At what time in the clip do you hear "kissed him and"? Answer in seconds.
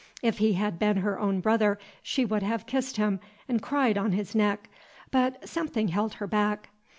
2.65-3.61